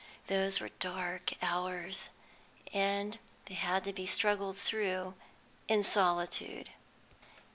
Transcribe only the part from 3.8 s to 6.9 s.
to be struggled through in solitude.